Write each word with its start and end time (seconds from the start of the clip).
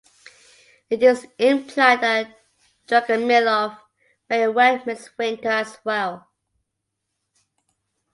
It 0.89 1.03
is 1.03 1.27
implied 1.37 2.01
that 2.01 2.35
Dragomiloff 2.87 3.77
may 4.31 4.47
wed 4.47 4.87
Miss 4.87 5.15
Winter 5.15 5.49
as 5.51 5.77
well. 5.83 6.27